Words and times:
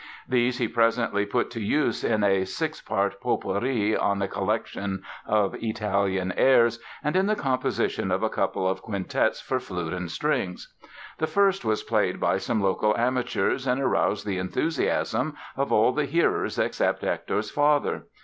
These 0.27 0.57
he 0.57 0.67
presently 0.67 1.27
put 1.27 1.51
to 1.51 1.61
use 1.61 2.03
in 2.03 2.23
a 2.23 2.43
"six 2.43 2.81
part 2.81 3.21
potpourri 3.21 3.95
on 3.95 4.19
a 4.23 4.27
collection 4.27 5.03
of 5.27 5.53
Italian 5.61 6.31
airs" 6.35 6.79
and 7.03 7.15
in 7.15 7.27
the 7.27 7.35
composition 7.35 8.09
of 8.09 8.23
a 8.23 8.29
couple 8.31 8.67
of 8.67 8.81
quintets 8.81 9.39
for 9.41 9.59
flute 9.59 9.93
and 9.93 10.09
strings. 10.09 10.73
The 11.19 11.27
first 11.27 11.63
was 11.63 11.83
played 11.83 12.19
by 12.19 12.39
some 12.39 12.63
local 12.63 12.97
amateurs 12.97 13.67
and 13.67 13.79
aroused 13.79 14.25
the 14.25 14.39
enthusiasm 14.39 15.35
of 15.55 15.71
all 15.71 15.91
the 15.91 16.05
hearers 16.05 16.57
except 16.57 17.03
Hector's 17.03 17.51
father. 17.51 18.05